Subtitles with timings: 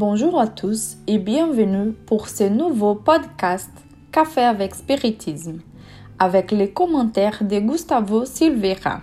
[0.00, 3.70] Bonjour à tous et bienvenue pour ce nouveau podcast
[4.10, 5.60] Café avec Spiritisme
[6.18, 9.02] avec les commentaires de Gustavo Silveira.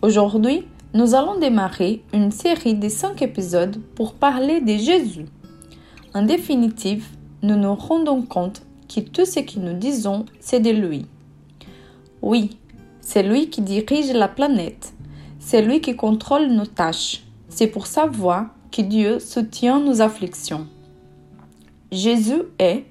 [0.00, 5.26] Aujourd'hui, nous allons démarrer une série de cinq épisodes pour parler de Jésus.
[6.14, 7.08] En définitive,
[7.42, 11.04] nous nous rendons compte que tout ce que nous disons, c'est de lui.
[12.22, 12.56] Oui,
[13.02, 14.94] c'est lui qui dirige la planète.
[15.40, 17.22] C'est lui qui contrôle nos tâches.
[17.50, 18.46] C'est pour sa voix
[18.82, 20.66] Dieu soutient nos afflictions.
[21.92, 22.84] Jésus est,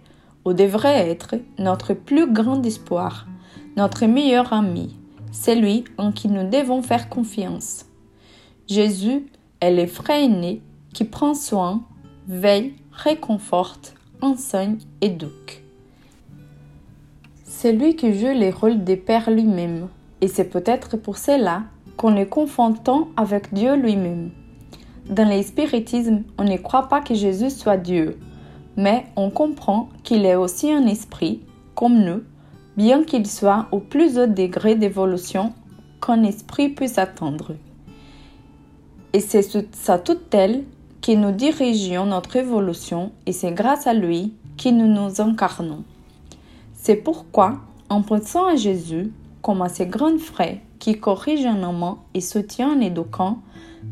[0.45, 3.27] ou devrait être, notre plus grand espoir,
[3.76, 4.95] notre meilleur ami,
[5.31, 7.85] celui en qui nous devons faire confiance.
[8.67, 9.26] Jésus
[9.59, 10.29] est le frère
[10.93, 11.84] qui prend soin,
[12.27, 15.63] veille, réconforte, enseigne, et éduque.
[17.43, 19.87] C'est lui qui joue les rôles des pères lui-même,
[20.21, 21.63] et c'est peut-être pour cela
[21.98, 24.31] qu'on le confond tant avec Dieu lui-même.
[25.09, 28.17] Dans l'espiritisme, on ne croit pas que Jésus soit Dieu,
[28.75, 31.41] mais on comprend qu'il est aussi un esprit,
[31.75, 32.23] comme nous,
[32.75, 35.53] bien qu'il soit au plus haut degré d'évolution
[36.01, 37.55] qu'un esprit puisse attendre.
[39.13, 40.63] Et c'est sous sa tutelle
[41.01, 45.84] que nous dirigeons notre évolution et c'est grâce à lui que nous nous incarnons.
[46.73, 47.59] C'est pourquoi,
[47.90, 49.12] en pensant à Jésus
[49.46, 53.43] comme à ses grands frères qui corrigent un amant et soutiennent un éduquant,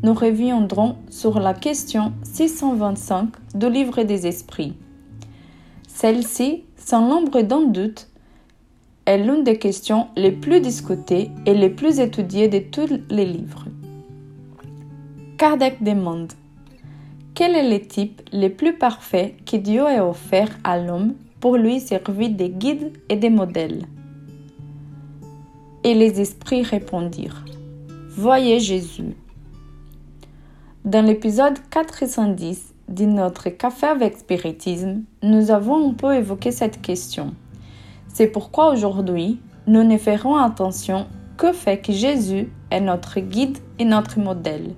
[0.02, 4.74] nous reviendrons sur la question 625 du livre des esprits.
[5.86, 8.08] Celle-ci, sans l'ombre d'un doute,
[9.06, 13.66] est l'une des questions les plus discutées et les plus étudiées de tous les livres.
[15.38, 16.32] Kardec demande
[17.36, 21.78] Quel est le type le plus parfait que Dieu ait offert à l'homme pour lui
[21.78, 23.86] servir de guide et de modèle?
[25.86, 27.44] Et les esprits répondirent
[28.16, 29.14] Voyez Jésus.
[30.86, 37.34] Dans l'épisode 410 de notre Café avec Spiritisme, nous avons un peu évoqué cette question.
[38.08, 41.06] C'est pourquoi aujourd'hui, nous ne ferons attention
[41.36, 44.74] que fait que Jésus est notre guide et notre modèle.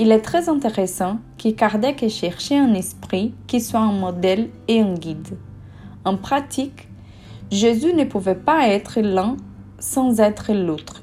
[0.00, 4.80] Il est très intéressant que Kardec ait cherché un esprit qui soit un modèle et
[4.80, 5.38] un guide.
[6.04, 6.88] En pratique,
[7.52, 9.36] Jésus ne pouvait pas être l'un
[9.78, 11.02] sans être l'autre.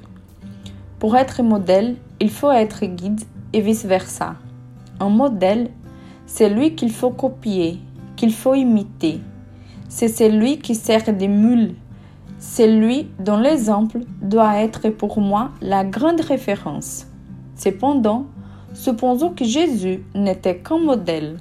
[1.00, 3.22] Pour être modèle, il faut être guide
[3.54, 4.36] et vice-versa.
[5.00, 5.70] Un modèle,
[6.26, 7.80] c'est lui qu'il faut copier,
[8.16, 9.20] qu'il faut imiter.
[9.90, 11.76] C'est celui qui sert de mule.
[12.38, 17.08] C'est lui dont l'exemple doit être pour moi la grande référence.
[17.56, 18.26] Cependant,
[18.74, 21.38] supposons que Jésus n'était qu'un modèle.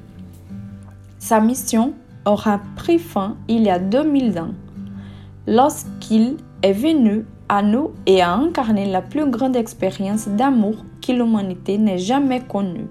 [1.18, 1.94] Sa mission
[2.24, 4.52] aura pris fin il y a 2000 ans,
[5.46, 10.76] lorsqu'il est venu à nous et a incarné la plus grande expérience d'amour
[11.06, 12.86] que l'humanité n'ait jamais connue.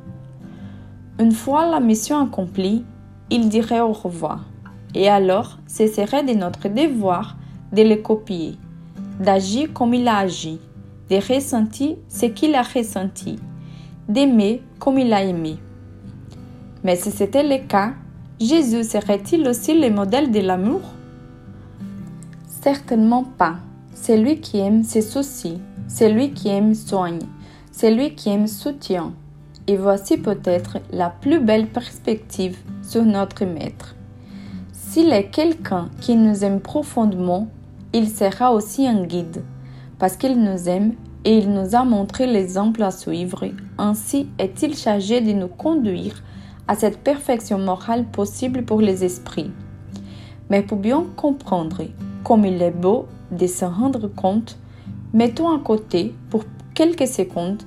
[1.19, 2.85] Une fois la mission accomplie,
[3.31, 4.45] il dirait au revoir.
[4.94, 7.35] Et alors, ce serait de notre devoir
[7.72, 8.59] de le copier,
[9.19, 10.59] d'agir comme il a agi,
[11.09, 13.39] de ressentir ce qu'il a ressenti,
[14.07, 15.57] d'aimer comme il a aimé.
[16.83, 17.94] Mais si c'était le cas,
[18.39, 20.81] Jésus serait-il aussi le modèle de l'amour?
[22.63, 23.57] Certainement pas.
[23.94, 25.59] C'est lui qui aime ses soucis,
[25.90, 27.19] c'est lui qui aime soigne,
[27.74, 29.12] c'est lui qui aime soutient.
[29.68, 33.97] Et voici peut-être la plus belle perspective sur notre Maître.
[34.72, 37.50] S'il est quelqu'un qui nous aime profondément,
[37.91, 39.44] il sera aussi un guide,
[40.00, 40.94] parce qu'il nous aime
[41.25, 43.44] et il nous a montré l'exemple à suivre.
[43.78, 46.24] Ainsi est-il chargé de nous conduire
[46.69, 49.51] à cette perfection morale possible pour les esprits.
[50.50, 51.81] Mais pour bien comprendre
[52.23, 54.57] comme il est beau de se rendre compte,
[55.13, 57.63] mettons à côté pour quelques secondes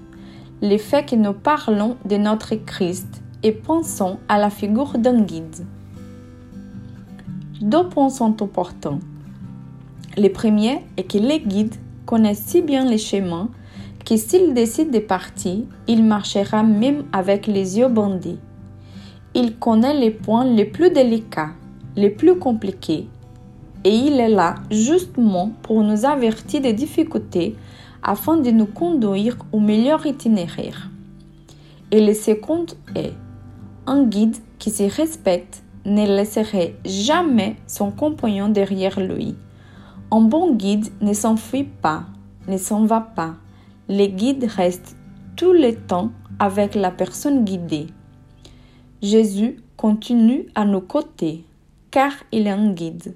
[0.62, 5.66] le fait que nous parlons de notre Christ et pensons à la figure d'un guide.
[7.60, 9.00] Deux points sont importants.
[10.16, 11.74] Le premier est que les guides
[12.06, 13.50] connaissent si bien les chemins
[14.06, 18.38] que s'il décide de partir, il marchera même avec les yeux bandés.
[19.34, 21.50] Il connaît les points les plus délicats,
[21.96, 23.08] les plus compliqués,
[23.86, 27.54] et il est là justement pour nous avertir des difficultés
[28.02, 30.90] afin de nous conduire au meilleur itinéraire.
[31.92, 32.66] Et le second
[32.96, 33.12] est
[33.86, 39.36] un guide qui se respecte ne laisserait jamais son compagnon derrière lui.
[40.10, 42.06] Un bon guide ne s'enfuit pas,
[42.48, 43.36] ne s'en va pas.
[43.88, 44.96] Le guide reste
[45.36, 46.10] tout le temps
[46.40, 47.86] avec la personne guidée.
[49.00, 51.44] Jésus continue à nos côtés,
[51.92, 53.14] car il est un guide.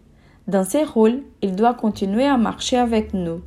[0.50, 3.40] Dans ses rôles, il doit continuer à marcher avec nous,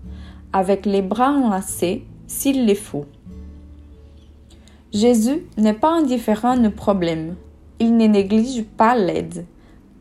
[0.54, 3.04] avec les bras enlacés s'il le faut.
[4.94, 7.36] Jésus n'est pas indifférent à nos problèmes.
[7.82, 9.46] il ne néglige pas l'aide,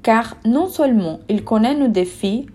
[0.05, 2.47] car non seulement il connaît nos défis,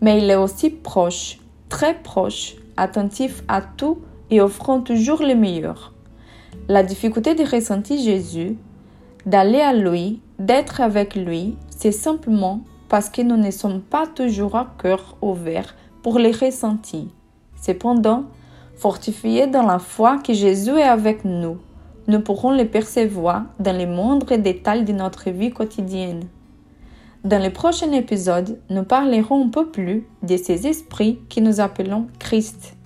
[0.00, 3.98] mais il est aussi proche, très proche, attentif à tout
[4.30, 5.92] et offrant toujours le meilleur.
[6.68, 8.56] La difficulté de ressentir Jésus,
[9.24, 14.54] d'aller à lui, d'être avec lui, c'est simplement parce que nous ne sommes pas toujours
[14.56, 17.04] à cœur ouvert pour les ressentir.
[17.60, 18.24] Cependant,
[18.76, 21.58] fortifiés dans la foi que Jésus est avec nous,
[22.08, 26.24] nous pourrons les percevoir dans les moindres détails de notre vie quotidienne.
[27.24, 32.06] Dans le prochain épisode, nous parlerons un peu plus de ces esprits que nous appelons
[32.20, 32.76] Christ.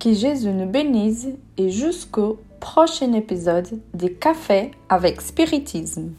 [0.00, 6.10] Que Jésus nous bénisse et jusqu'au prochain épisode de Café avec Spiritisme.